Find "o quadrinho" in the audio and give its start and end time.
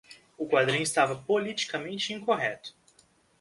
0.35-0.81